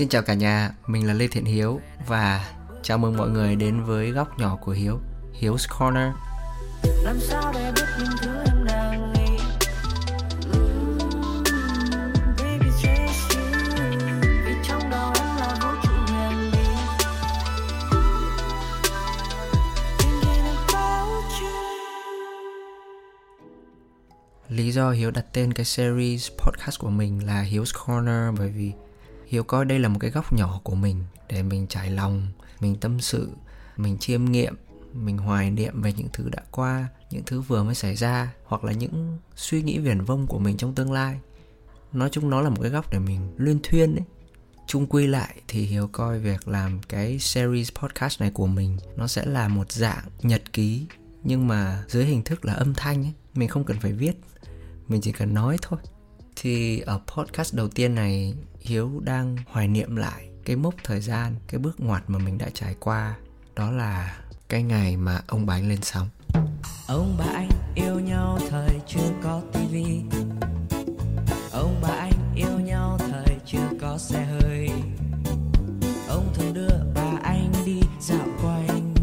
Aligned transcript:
Xin 0.00 0.08
chào 0.08 0.22
cả 0.22 0.34
nhà, 0.34 0.70
mình 0.86 1.06
là 1.06 1.14
Lê 1.14 1.28
Thiện 1.28 1.44
Hiếu 1.44 1.80
và 2.06 2.52
chào 2.82 2.98
mừng 2.98 3.16
mọi 3.16 3.30
người 3.30 3.56
đến 3.56 3.84
với 3.84 4.10
góc 4.10 4.38
nhỏ 4.38 4.58
của 4.60 4.72
Hiếu, 4.72 4.98
Hiếu 5.32 5.56
Corner. 5.78 6.12
Làm 7.04 7.20
sao 7.20 7.52
để 7.54 7.72
biết 7.76 7.82
những 7.98 8.08
thứ 8.22 8.30
em 8.46 8.64
đang 8.64 9.12
nghĩ? 9.12 9.38
Lý 24.48 24.72
do 24.72 24.90
Hiếu 24.90 25.10
đặt 25.10 25.24
tên 25.32 25.52
cái 25.52 25.64
series 25.64 26.30
podcast 26.30 26.78
của 26.78 26.90
mình 26.90 27.26
là 27.26 27.40
Hiếu 27.40 27.64
Corner 27.86 28.38
bởi 28.38 28.48
vì 28.48 28.72
Hiếu 29.30 29.42
coi 29.42 29.64
đây 29.64 29.78
là 29.78 29.88
một 29.88 29.98
cái 30.00 30.10
góc 30.10 30.32
nhỏ 30.32 30.60
của 30.64 30.74
mình 30.74 31.04
để 31.28 31.42
mình 31.42 31.66
trải 31.66 31.90
lòng, 31.90 32.26
mình 32.60 32.76
tâm 32.80 33.00
sự, 33.00 33.30
mình 33.76 33.98
chiêm 33.98 34.24
nghiệm, 34.24 34.56
mình 34.92 35.18
hoài 35.18 35.50
niệm 35.50 35.82
về 35.82 35.92
những 35.92 36.08
thứ 36.12 36.28
đã 36.28 36.42
qua, 36.50 36.88
những 37.10 37.22
thứ 37.26 37.40
vừa 37.40 37.62
mới 37.62 37.74
xảy 37.74 37.96
ra 37.96 38.32
hoặc 38.44 38.64
là 38.64 38.72
những 38.72 39.18
suy 39.36 39.62
nghĩ 39.62 39.78
viển 39.78 40.00
vông 40.00 40.26
của 40.26 40.38
mình 40.38 40.56
trong 40.56 40.74
tương 40.74 40.92
lai. 40.92 41.20
Nói 41.92 42.08
chung 42.12 42.30
nó 42.30 42.40
là 42.40 42.50
một 42.50 42.56
cái 42.62 42.70
góc 42.70 42.92
để 42.92 42.98
mình 42.98 43.32
luyên 43.36 43.60
thuyên 43.62 43.96
ấy. 43.96 44.04
Chung 44.66 44.86
quy 44.86 45.06
lại 45.06 45.40
thì 45.48 45.62
Hiếu 45.62 45.88
coi 45.92 46.18
việc 46.18 46.48
làm 46.48 46.80
cái 46.88 47.18
series 47.18 47.72
podcast 47.72 48.20
này 48.20 48.30
của 48.30 48.46
mình 48.46 48.76
nó 48.96 49.06
sẽ 49.06 49.26
là 49.26 49.48
một 49.48 49.72
dạng 49.72 50.04
nhật 50.22 50.52
ký 50.52 50.86
nhưng 51.22 51.48
mà 51.48 51.84
dưới 51.88 52.04
hình 52.04 52.22
thức 52.22 52.44
là 52.44 52.52
âm 52.52 52.74
thanh 52.74 53.04
ấy. 53.04 53.12
Mình 53.34 53.48
không 53.48 53.64
cần 53.64 53.80
phải 53.80 53.92
viết, 53.92 54.12
mình 54.88 55.00
chỉ 55.00 55.12
cần 55.12 55.34
nói 55.34 55.56
thôi 55.62 55.80
thì 56.36 56.80
ở 56.80 57.00
podcast 57.06 57.54
đầu 57.54 57.68
tiên 57.68 57.94
này, 57.94 58.34
hiếu 58.60 59.00
đang 59.04 59.36
hoài 59.46 59.68
niệm 59.68 59.96
lại 59.96 60.28
cái 60.44 60.56
mốc 60.56 60.74
thời 60.84 61.00
gian, 61.00 61.34
cái 61.48 61.58
bước 61.58 61.80
ngoặt 61.80 62.02
mà 62.06 62.18
mình 62.18 62.38
đã 62.38 62.46
trải 62.54 62.74
qua. 62.80 63.16
Đó 63.56 63.70
là 63.70 64.18
cái 64.48 64.62
ngày 64.62 64.96
mà 64.96 65.20
ông 65.26 65.46
bà 65.46 65.54
anh 65.54 65.68
lên 65.68 65.82
sóng. 65.82 66.08
Ông 66.86 67.16
bà 67.18 67.26
anh 67.34 67.50
yêu 67.74 68.00
nhau 68.00 68.38
thời 68.50 68.80
chưa 68.86 69.12
có 69.22 69.42
tivi 69.52 70.00
ông 71.52 71.80
bà 71.82 71.88
anh 71.88 72.12
yêu 72.34 72.60
nhau 72.60 72.98
thời 72.98 73.36
chưa 73.46 73.68
có 73.80 73.98
xe 73.98 74.24
hơi. 74.24 74.70
Ông 76.08 76.32
thường 76.34 76.54
đưa 76.54 76.78
bà 76.94 77.12
anh 77.22 77.52
đi 77.66 77.80
dạo 78.00 78.26
quanh. 78.42 78.94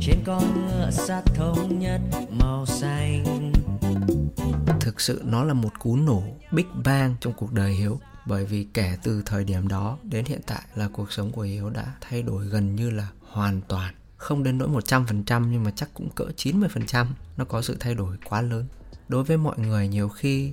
Trên 0.00 0.18
con 0.26 0.66
ngựa 0.66 0.90
sắt 0.90 1.24
thống 1.24 1.78
nhất 1.78 2.00
màu 2.30 2.66
xanh 2.66 3.52
thực 4.90 5.00
sự 5.00 5.22
nó 5.24 5.44
là 5.44 5.54
một 5.54 5.78
cú 5.78 5.96
nổ 5.96 6.22
big 6.52 6.66
bang 6.84 7.14
trong 7.20 7.32
cuộc 7.32 7.52
đời 7.52 7.72
hiếu. 7.72 8.00
Bởi 8.26 8.46
vì 8.46 8.66
kể 8.74 8.96
từ 9.02 9.22
thời 9.26 9.44
điểm 9.44 9.68
đó 9.68 9.98
đến 10.02 10.24
hiện 10.24 10.40
tại 10.46 10.62
là 10.74 10.88
cuộc 10.88 11.12
sống 11.12 11.30
của 11.32 11.42
Hiếu 11.42 11.70
đã 11.70 11.94
thay 12.00 12.22
đổi 12.22 12.46
gần 12.46 12.76
như 12.76 12.90
là 12.90 13.08
hoàn 13.28 13.60
toàn. 13.60 13.94
Không 14.16 14.42
đến 14.42 14.58
nỗi 14.58 14.68
100% 14.68 15.48
nhưng 15.50 15.64
mà 15.64 15.70
chắc 15.70 15.90
cũng 15.94 16.10
cỡ 16.10 16.24
90% 16.36 17.06
nó 17.36 17.44
có 17.44 17.62
sự 17.62 17.76
thay 17.80 17.94
đổi 17.94 18.16
quá 18.24 18.40
lớn. 18.40 18.66
Đối 19.08 19.24
với 19.24 19.36
mọi 19.36 19.58
người 19.58 19.88
nhiều 19.88 20.08
khi 20.08 20.52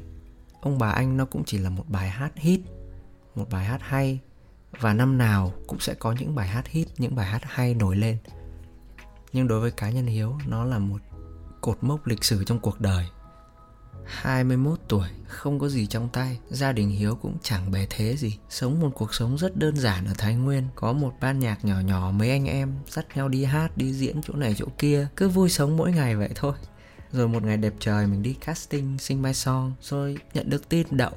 ông 0.62 0.78
bà 0.78 0.90
anh 0.90 1.18
nó 1.18 1.26
cũng 1.26 1.44
chỉ 1.46 1.58
là 1.58 1.70
một 1.70 1.86
bài 1.88 2.10
hát 2.10 2.32
hit, 2.36 2.60
một 3.36 3.50
bài 3.50 3.66
hát 3.66 3.80
hay. 3.82 4.20
Và 4.80 4.94
năm 4.94 5.18
nào 5.18 5.54
cũng 5.68 5.80
sẽ 5.80 5.94
có 5.94 6.12
những 6.12 6.36
bài 6.36 6.48
hát 6.48 6.68
hit, 6.68 6.88
những 6.98 7.16
bài 7.16 7.26
hát 7.26 7.42
hay 7.46 7.74
nổi 7.74 7.96
lên. 7.96 8.18
Nhưng 9.34 9.48
đối 9.48 9.60
với 9.60 9.72
cá 9.72 9.90
nhân 9.90 10.06
Hiếu 10.06 10.38
nó 10.48 10.66
là 10.66 10.80
một 10.80 11.02
cột 11.62 11.78
mốc 11.82 12.08
lịch 12.08 12.24
sử 12.24 12.44
trong 12.44 12.60
cuộc 12.60 12.80
đời. 12.80 13.06
21 14.08 14.80
tuổi, 14.88 15.08
không 15.28 15.60
có 15.60 15.70
gì 15.70 15.88
trong 15.88 16.10
tay, 16.10 16.40
gia 16.50 16.72
đình 16.72 16.90
Hiếu 16.90 17.16
cũng 17.16 17.38
chẳng 17.44 17.72
bề 17.72 17.88
thế 17.90 18.18
gì. 18.18 18.38
Sống 18.50 18.80
một 18.80 18.90
cuộc 18.96 19.14
sống 19.14 19.38
rất 19.38 19.58
đơn 19.58 19.78
giản 19.78 20.06
ở 20.06 20.14
Thái 20.18 20.36
Nguyên, 20.36 20.64
có 20.76 20.94
một 20.94 21.14
ban 21.22 21.40
nhạc 21.40 21.66
nhỏ 21.66 21.80
nhỏ 21.80 22.12
mấy 22.12 22.30
anh 22.30 22.46
em 22.46 22.74
dắt 22.88 23.06
nhau 23.16 23.30
đi 23.30 23.44
hát, 23.44 23.78
đi 23.78 23.94
diễn 23.94 24.22
chỗ 24.22 24.34
này 24.34 24.56
chỗ 24.58 24.66
kia, 24.78 25.08
cứ 25.16 25.30
vui 25.30 25.50
sống 25.50 25.78
mỗi 25.78 25.92
ngày 25.92 26.16
vậy 26.16 26.30
thôi. 26.36 26.54
Rồi 27.12 27.28
một 27.28 27.44
ngày 27.44 27.58
đẹp 27.58 27.74
trời 27.80 28.08
mình 28.08 28.22
đi 28.22 28.34
casting, 28.34 28.98
sing 28.98 29.22
my 29.22 29.34
song, 29.34 29.74
rồi 29.82 30.18
nhận 30.34 30.50
được 30.50 30.70
tin 30.70 30.88
đậu. 30.92 31.12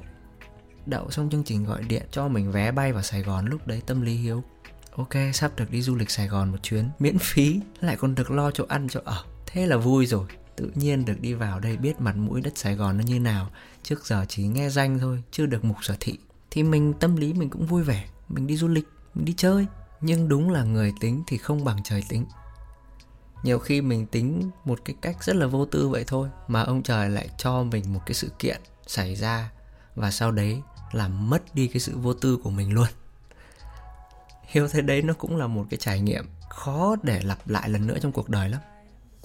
Đậu 0.85 1.11
xong 1.11 1.29
chương 1.29 1.43
trình 1.43 1.65
gọi 1.65 1.83
điện 1.83 2.03
cho 2.11 2.27
mình 2.27 2.51
vé 2.51 2.71
bay 2.71 2.93
vào 2.93 3.03
Sài 3.03 3.21
Gòn 3.21 3.45
lúc 3.45 3.67
đấy 3.67 3.81
tâm 3.85 4.01
lý 4.01 4.15
Hiếu. 4.15 4.43
Ok, 4.91 5.13
sắp 5.33 5.51
được 5.55 5.71
đi 5.71 5.81
du 5.81 5.95
lịch 5.95 6.09
Sài 6.11 6.27
Gòn 6.27 6.51
một 6.51 6.57
chuyến, 6.63 6.89
miễn 6.99 7.17
phí, 7.17 7.59
lại 7.81 7.95
còn 7.95 8.15
được 8.15 8.31
lo 8.31 8.51
chỗ 8.51 8.65
ăn 8.67 8.87
chỗ 8.89 8.99
ở. 9.05 9.23
Thế 9.45 9.67
là 9.67 9.77
vui 9.77 10.05
rồi 10.05 10.25
tự 10.61 10.71
nhiên 10.75 11.05
được 11.05 11.21
đi 11.21 11.33
vào 11.33 11.59
đây 11.59 11.77
biết 11.77 12.01
mặt 12.01 12.15
mũi 12.15 12.41
đất 12.41 12.57
Sài 12.57 12.75
Gòn 12.75 12.97
nó 12.97 13.03
như 13.03 13.19
nào. 13.19 13.49
Trước 13.83 14.05
giờ 14.05 14.25
chỉ 14.29 14.47
nghe 14.47 14.69
danh 14.69 14.99
thôi, 14.99 15.23
chưa 15.31 15.45
được 15.45 15.65
mục 15.65 15.77
sở 15.81 15.95
thị. 15.99 16.17
Thì 16.51 16.63
mình, 16.63 16.93
tâm 16.93 17.15
lý 17.15 17.33
mình 17.33 17.49
cũng 17.49 17.65
vui 17.65 17.83
vẻ. 17.83 18.05
Mình 18.29 18.47
đi 18.47 18.57
du 18.57 18.67
lịch, 18.67 18.87
mình 19.13 19.25
đi 19.25 19.33
chơi. 19.37 19.65
Nhưng 20.01 20.29
đúng 20.29 20.49
là 20.51 20.63
người 20.63 20.93
tính 20.99 21.23
thì 21.27 21.37
không 21.37 21.63
bằng 21.65 21.83
trời 21.83 22.03
tính. 22.09 22.25
Nhiều 23.43 23.59
khi 23.59 23.81
mình 23.81 24.05
tính 24.05 24.49
một 24.65 24.79
cái 24.85 24.95
cách 25.01 25.23
rất 25.23 25.35
là 25.35 25.47
vô 25.47 25.65
tư 25.65 25.89
vậy 25.89 26.03
thôi, 26.07 26.29
mà 26.47 26.61
ông 26.61 26.83
trời 26.83 27.09
lại 27.09 27.29
cho 27.37 27.63
mình 27.63 27.93
một 27.93 28.01
cái 28.05 28.13
sự 28.13 28.29
kiện 28.39 28.61
xảy 28.87 29.15
ra. 29.15 29.51
Và 29.95 30.11
sau 30.11 30.31
đấy 30.31 30.61
làm 30.91 31.29
mất 31.29 31.55
đi 31.55 31.67
cái 31.67 31.79
sự 31.79 31.97
vô 31.97 32.13
tư 32.13 32.37
của 32.43 32.49
mình 32.49 32.73
luôn. 32.73 32.87
Hiểu 34.43 34.67
thế 34.67 34.81
đấy, 34.81 35.01
nó 35.01 35.13
cũng 35.13 35.37
là 35.37 35.47
một 35.47 35.65
cái 35.69 35.77
trải 35.77 36.01
nghiệm 36.01 36.25
khó 36.49 36.95
để 37.03 37.21
lặp 37.21 37.49
lại 37.49 37.69
lần 37.69 37.87
nữa 37.87 37.97
trong 38.01 38.11
cuộc 38.11 38.29
đời 38.29 38.49
lắm 38.49 38.61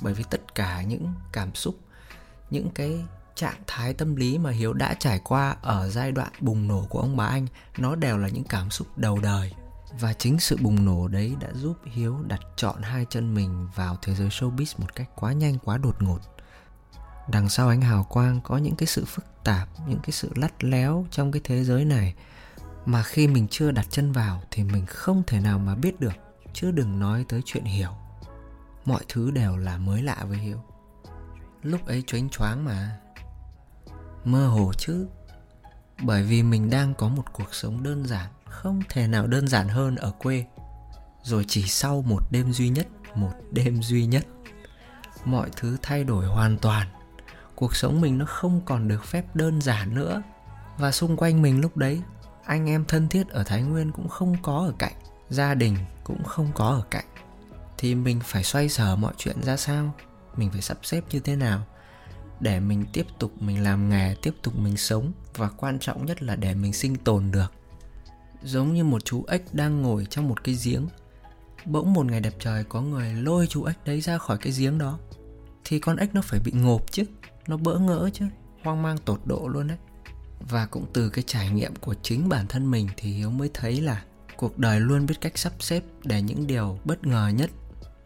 bởi 0.00 0.14
vì 0.14 0.24
tất 0.30 0.54
cả 0.54 0.82
những 0.82 1.14
cảm 1.32 1.54
xúc, 1.54 1.78
những 2.50 2.70
cái 2.70 3.04
trạng 3.34 3.62
thái 3.66 3.94
tâm 3.94 4.16
lý 4.16 4.38
mà 4.38 4.50
hiếu 4.50 4.72
đã 4.72 4.94
trải 4.94 5.20
qua 5.24 5.56
ở 5.62 5.88
giai 5.88 6.12
đoạn 6.12 6.32
bùng 6.40 6.68
nổ 6.68 6.86
của 6.90 7.00
ông 7.00 7.16
bà 7.16 7.26
anh, 7.26 7.46
nó 7.78 7.94
đều 7.94 8.18
là 8.18 8.28
những 8.28 8.44
cảm 8.44 8.70
xúc 8.70 8.98
đầu 8.98 9.18
đời. 9.18 9.52
Và 10.00 10.12
chính 10.12 10.40
sự 10.40 10.56
bùng 10.60 10.84
nổ 10.84 11.08
đấy 11.08 11.36
đã 11.40 11.48
giúp 11.54 11.76
hiếu 11.84 12.16
đặt 12.26 12.40
chọn 12.56 12.82
hai 12.82 13.06
chân 13.10 13.34
mình 13.34 13.68
vào 13.74 13.96
thế 14.02 14.14
giới 14.14 14.28
showbiz 14.28 14.74
một 14.78 14.94
cách 14.94 15.10
quá 15.14 15.32
nhanh, 15.32 15.58
quá 15.58 15.78
đột 15.78 16.02
ngột. 16.02 16.18
Đằng 17.28 17.48
sau 17.48 17.68
ánh 17.68 17.80
hào 17.80 18.04
quang 18.04 18.40
có 18.40 18.56
những 18.56 18.76
cái 18.76 18.86
sự 18.86 19.04
phức 19.04 19.24
tạp, 19.44 19.68
những 19.88 20.00
cái 20.02 20.10
sự 20.10 20.30
lắt 20.34 20.64
léo 20.64 21.06
trong 21.10 21.32
cái 21.32 21.40
thế 21.44 21.64
giới 21.64 21.84
này 21.84 22.14
mà 22.86 23.02
khi 23.02 23.26
mình 23.26 23.46
chưa 23.50 23.70
đặt 23.70 23.86
chân 23.90 24.12
vào 24.12 24.42
thì 24.50 24.64
mình 24.64 24.86
không 24.86 25.22
thể 25.26 25.40
nào 25.40 25.58
mà 25.58 25.74
biết 25.74 26.00
được. 26.00 26.14
Chứ 26.52 26.70
đừng 26.70 26.98
nói 26.98 27.24
tới 27.28 27.40
chuyện 27.44 27.64
hiểu 27.64 27.90
mọi 28.86 29.04
thứ 29.08 29.30
đều 29.30 29.56
là 29.56 29.78
mới 29.78 30.02
lạ 30.02 30.24
với 30.28 30.38
hiếu. 30.38 30.58
Lúc 31.62 31.86
ấy 31.86 32.02
choáng 32.06 32.28
choáng 32.28 32.64
mà. 32.64 32.96
Mơ 34.24 34.48
hồ 34.48 34.72
chứ. 34.78 35.06
Bởi 36.02 36.22
vì 36.22 36.42
mình 36.42 36.70
đang 36.70 36.94
có 36.94 37.08
một 37.08 37.24
cuộc 37.32 37.54
sống 37.54 37.82
đơn 37.82 38.06
giản, 38.06 38.30
không 38.44 38.82
thể 38.88 39.06
nào 39.08 39.26
đơn 39.26 39.48
giản 39.48 39.68
hơn 39.68 39.96
ở 39.96 40.10
quê. 40.10 40.44
Rồi 41.22 41.44
chỉ 41.48 41.62
sau 41.62 42.02
một 42.02 42.22
đêm 42.30 42.52
duy 42.52 42.68
nhất, 42.68 42.86
một 43.14 43.32
đêm 43.50 43.82
duy 43.82 44.06
nhất, 44.06 44.26
mọi 45.24 45.50
thứ 45.56 45.76
thay 45.82 46.04
đổi 46.04 46.26
hoàn 46.26 46.58
toàn. 46.58 46.86
Cuộc 47.54 47.76
sống 47.76 48.00
mình 48.00 48.18
nó 48.18 48.24
không 48.24 48.60
còn 48.64 48.88
được 48.88 49.04
phép 49.04 49.36
đơn 49.36 49.60
giản 49.60 49.94
nữa. 49.94 50.22
Và 50.78 50.92
xung 50.92 51.16
quanh 51.16 51.42
mình 51.42 51.60
lúc 51.60 51.76
đấy, 51.76 52.02
anh 52.44 52.68
em 52.68 52.84
thân 52.84 53.08
thiết 53.08 53.28
ở 53.28 53.44
thái 53.44 53.62
nguyên 53.62 53.92
cũng 53.92 54.08
không 54.08 54.36
có 54.42 54.58
ở 54.58 54.72
cạnh, 54.78 54.94
gia 55.28 55.54
đình 55.54 55.76
cũng 56.04 56.24
không 56.24 56.50
có 56.54 56.68
ở 56.68 56.82
cạnh 56.90 57.04
thì 57.78 57.94
mình 57.94 58.20
phải 58.24 58.44
xoay 58.44 58.68
sở 58.68 58.96
mọi 58.96 59.14
chuyện 59.18 59.42
ra 59.42 59.56
sao? 59.56 59.94
Mình 60.36 60.50
phải 60.50 60.62
sắp 60.62 60.78
xếp 60.82 61.04
như 61.10 61.20
thế 61.20 61.36
nào? 61.36 61.66
Để 62.40 62.60
mình 62.60 62.84
tiếp 62.92 63.06
tục 63.18 63.42
mình 63.42 63.62
làm 63.62 63.88
nghề, 63.88 64.14
tiếp 64.22 64.34
tục 64.42 64.56
mình 64.56 64.76
sống, 64.76 65.12
và 65.34 65.48
quan 65.48 65.78
trọng 65.78 66.06
nhất 66.06 66.22
là 66.22 66.36
để 66.36 66.54
mình 66.54 66.72
sinh 66.72 66.96
tồn 66.96 67.30
được. 67.30 67.52
Giống 68.42 68.74
như 68.74 68.84
một 68.84 69.04
chú 69.04 69.24
ếch 69.28 69.54
đang 69.54 69.82
ngồi 69.82 70.06
trong 70.10 70.28
một 70.28 70.44
cái 70.44 70.58
giếng, 70.64 70.86
bỗng 71.64 71.92
một 71.92 72.06
ngày 72.06 72.20
đẹp 72.20 72.34
trời 72.38 72.64
có 72.64 72.80
người 72.80 73.14
lôi 73.14 73.46
chú 73.46 73.64
ếch 73.64 73.84
đấy 73.84 74.00
ra 74.00 74.18
khỏi 74.18 74.38
cái 74.38 74.52
giếng 74.58 74.78
đó. 74.78 74.98
Thì 75.64 75.78
con 75.78 75.96
ếch 75.96 76.14
nó 76.14 76.22
phải 76.22 76.40
bị 76.40 76.52
ngộp 76.52 76.92
chứ, 76.92 77.04
nó 77.46 77.56
bỡ 77.56 77.78
ngỡ 77.78 78.10
chứ, 78.12 78.24
hoang 78.62 78.82
mang 78.82 78.98
tột 78.98 79.20
độ 79.24 79.48
luôn 79.48 79.68
đấy. 79.68 79.78
Và 80.40 80.66
cũng 80.66 80.86
từ 80.92 81.08
cái 81.08 81.24
trải 81.26 81.50
nghiệm 81.50 81.76
của 81.76 81.94
chính 82.02 82.28
bản 82.28 82.46
thân 82.46 82.70
mình 82.70 82.88
thì 82.96 83.10
hiếu 83.10 83.30
mới 83.30 83.50
thấy 83.54 83.80
là 83.80 84.04
cuộc 84.36 84.58
đời 84.58 84.80
luôn 84.80 85.06
biết 85.06 85.20
cách 85.20 85.38
sắp 85.38 85.52
xếp 85.60 85.82
để 86.04 86.22
những 86.22 86.46
điều 86.46 86.78
bất 86.84 87.06
ngờ 87.06 87.28
nhất 87.34 87.50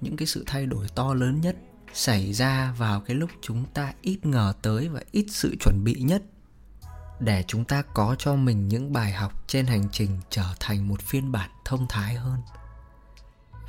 những 0.00 0.16
cái 0.16 0.26
sự 0.26 0.44
thay 0.46 0.66
đổi 0.66 0.86
to 0.94 1.14
lớn 1.14 1.40
nhất 1.40 1.56
xảy 1.92 2.32
ra 2.32 2.74
vào 2.78 3.00
cái 3.00 3.16
lúc 3.16 3.30
chúng 3.42 3.64
ta 3.74 3.92
ít 4.02 4.26
ngờ 4.26 4.52
tới 4.62 4.88
và 4.88 5.00
ít 5.12 5.26
sự 5.30 5.56
chuẩn 5.60 5.84
bị 5.84 5.94
nhất 5.94 6.22
để 7.20 7.44
chúng 7.46 7.64
ta 7.64 7.82
có 7.94 8.16
cho 8.18 8.34
mình 8.34 8.68
những 8.68 8.92
bài 8.92 9.12
học 9.12 9.48
trên 9.48 9.66
hành 9.66 9.88
trình 9.92 10.10
trở 10.30 10.54
thành 10.60 10.88
một 10.88 11.02
phiên 11.02 11.32
bản 11.32 11.50
thông 11.64 11.86
thái 11.88 12.14
hơn. 12.14 12.40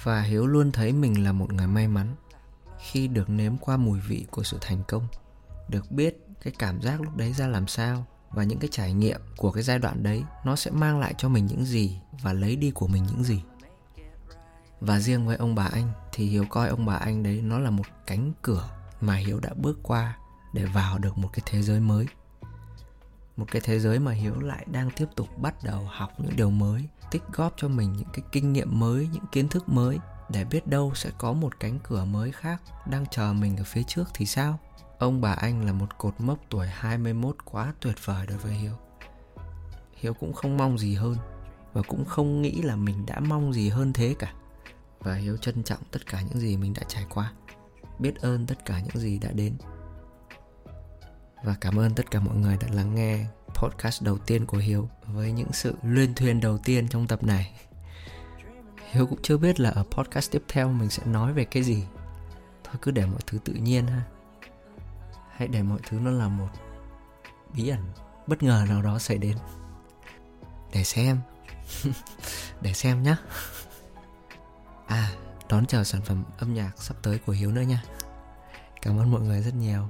Và 0.04 0.22
hiếu 0.22 0.48
luôn 0.48 0.72
thấy 0.72 0.94
mình 0.94 1.24
là 1.24 1.32
một 1.32 1.54
người 1.54 1.68
may 1.68 1.88
mắn 1.88 2.16
khi 2.80 3.08
được 3.08 3.30
nếm 3.30 3.58
qua 3.58 3.78
mùi 3.78 4.00
vị 4.00 4.26
của 4.32 4.44
sự 4.44 4.58
thành 4.62 4.84
công, 4.88 5.08
được 5.70 5.92
biết 5.92 6.18
cái 6.44 6.54
cảm 6.60 6.82
giác 6.82 7.02
lúc 7.02 7.16
đấy 7.16 7.34
ra 7.34 7.48
làm 7.48 7.68
sao 7.68 8.06
và 8.32 8.44
những 8.44 8.60
cái 8.60 8.70
trải 8.72 8.94
nghiệm 8.94 9.22
của 9.38 9.52
cái 9.52 9.64
giai 9.64 9.80
đoạn 9.80 10.04
đấy 10.04 10.24
nó 10.46 10.56
sẽ 10.56 10.72
mang 10.72 11.00
lại 11.00 11.14
cho 11.18 11.30
mình 11.30 11.46
những 11.46 11.66
gì 11.66 12.00
và 12.22 12.34
lấy 12.34 12.56
đi 12.56 12.72
của 12.72 12.88
mình 12.88 13.04
những 13.04 13.24
gì 13.24 13.42
và 14.82 15.00
riêng 15.00 15.28
với 15.28 15.38
ông 15.38 15.56
bà 15.56 15.66
anh, 15.66 15.92
thì 16.12 16.26
hiếu 16.26 16.46
coi 16.50 16.70
ông 16.70 16.86
bà 16.86 16.96
anh 16.96 17.24
đấy 17.24 17.42
nó 17.44 17.60
là 17.60 17.70
một 17.70 17.86
cánh 18.08 18.32
cửa 18.42 18.70
mà 19.02 19.16
hiếu 19.16 19.40
đã 19.40 19.50
bước 19.56 19.80
qua 19.84 20.18
để 20.54 20.66
vào 20.66 20.98
được 20.98 21.18
một 21.18 21.30
cái 21.34 21.44
thế 21.46 21.62
giới 21.62 21.80
mới. 21.80 22.06
Một 23.38 23.46
cái 23.52 23.62
thế 23.66 23.80
giới 23.80 24.00
mà 24.00 24.12
hiếu 24.12 24.40
lại 24.40 24.66
đang 24.72 24.92
tiếp 24.92 25.06
tục 25.16 25.28
bắt 25.38 25.56
đầu 25.64 25.88
học 25.92 26.12
những 26.18 26.36
điều 26.36 26.50
mới, 26.50 26.88
tích 27.12 27.24
góp 27.34 27.54
cho 27.58 27.68
mình 27.68 27.94
những 27.94 28.08
cái 28.14 28.26
kinh 28.32 28.54
nghiệm 28.54 28.80
mới, 28.80 29.10
những 29.14 29.26
kiến 29.32 29.48
thức 29.48 29.70
mới 29.70 30.00
để 30.30 30.46
biết 30.46 30.68
đâu 30.68 30.92
sẽ 30.96 31.10
có 31.18 31.34
một 31.34 31.60
cánh 31.60 31.80
cửa 31.84 32.06
mới 32.06 32.32
khác 32.32 32.62
đang 32.90 33.06
chờ 33.06 33.34
mình 33.34 33.58
ở 33.58 33.64
phía 33.64 33.84
trước 33.84 34.10
thì 34.14 34.26
sao? 34.26 34.60
Ông 35.00 35.22
bà 35.22 35.32
anh 35.32 35.66
là 35.66 35.74
một 35.74 35.98
cột 35.98 36.14
mốc 36.20 36.38
tuổi 36.50 36.68
21 36.68 37.36
quá 37.46 37.74
tuyệt 37.80 37.96
vời 38.06 38.28
đối 38.28 38.38
với 38.38 38.54
Hiếu. 38.54 38.74
Hiếu 39.96 40.14
cũng 40.14 40.34
không 40.34 40.58
mong 40.58 40.78
gì 40.78 40.96
hơn 40.96 41.18
và 41.74 41.82
cũng 41.82 42.06
không 42.06 42.42
nghĩ 42.42 42.62
là 42.62 42.76
mình 42.76 43.06
đã 43.06 43.20
mong 43.20 43.54
gì 43.54 43.70
hơn 43.70 43.94
thế 43.94 44.16
cả 44.20 44.34
và 45.04 45.16
Hiếu 45.16 45.38
trân 45.38 45.64
trọng 45.64 45.84
tất 45.92 46.06
cả 46.06 46.22
những 46.22 46.40
gì 46.40 46.58
mình 46.58 46.74
đã 46.74 46.82
trải 46.88 47.06
qua 47.10 47.34
biết 48.00 48.16
ơn 48.22 48.46
tất 48.46 48.66
cả 48.66 48.80
những 48.80 48.98
gì 48.98 49.20
đã 49.20 49.32
đến 49.32 49.54
và 51.44 51.56
cảm 51.62 51.80
ơn 51.80 51.96
tất 51.96 52.12
cả 52.12 52.20
mọi 52.20 52.36
người 52.36 52.58
đã 52.62 52.68
lắng 52.72 52.96
nghe 52.96 53.26
podcast 53.62 54.04
đầu 54.04 54.18
tiên 54.18 54.46
của 54.46 54.58
Hiếu 54.58 54.90
với 55.08 55.32
những 55.32 55.52
sự 55.54 55.76
luyên 55.84 56.14
thuyên 56.14 56.40
đầu 56.40 56.58
tiên 56.58 56.88
trong 56.88 57.08
tập 57.08 57.24
này. 57.24 57.52
Hiếu 58.92 59.08
cũng 59.08 59.22
chưa 59.22 59.38
biết 59.38 59.60
là 59.60 59.70
ở 59.70 59.84
podcast 59.92 60.32
tiếp 60.32 60.44
theo 60.48 60.70
mình 60.70 60.90
sẽ 60.90 61.06
nói 61.06 61.34
về 61.34 61.46
cái 61.46 61.64
gì. 61.64 61.84
Thôi 62.64 62.76
cứ 62.82 62.92
để 62.92 63.06
mọi 63.06 63.20
thứ 63.28 63.38
tự 63.46 63.54
nhiên 63.54 63.88
ha. 63.88 64.02
Hãy 65.32 65.48
để 65.48 65.64
mọi 65.64 65.80
thứ 65.90 66.00
nó 66.00 66.12
là 66.12 66.28
một 66.28 66.50
bí 67.54 67.70
ẩn 67.70 67.82
bất 68.28 68.44
ngờ 68.44 68.66
nào 68.70 68.82
đó 68.82 69.00
xảy 69.00 69.18
đến. 69.18 69.38
Để 70.74 70.84
xem. 70.84 71.18
để 72.62 72.74
xem 72.74 73.04
nhá. 73.04 73.18
À, 74.92 75.12
đón 75.50 75.66
chờ 75.66 75.84
sản 75.84 76.02
phẩm 76.02 76.24
âm 76.38 76.54
nhạc 76.54 76.72
sắp 76.78 76.98
tới 77.02 77.20
của 77.26 77.32
Hiếu 77.32 77.52
nữa 77.52 77.62
nha. 77.62 77.84
Cảm 78.82 79.00
ơn 79.00 79.12
mọi 79.12 79.22
người 79.22 79.42
rất 79.42 79.54
nhiều. 79.56 79.90